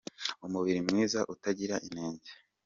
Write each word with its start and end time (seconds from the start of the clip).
Umubiri 0.45 0.79
mwiza 0.87 1.19
utagira 1.33 1.75
inenge 1.87 2.29